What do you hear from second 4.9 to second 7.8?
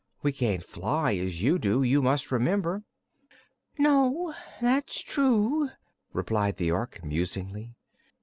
true," replied the Ork musingly.